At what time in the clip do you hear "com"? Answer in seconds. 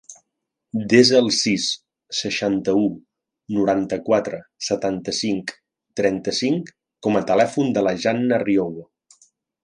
7.09-7.19